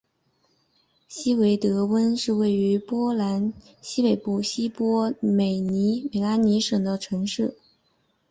[1.07, 3.53] 希维德温是位于波兰
[3.83, 5.61] 西北部西波美
[6.19, 7.55] 拉尼亚省的城市。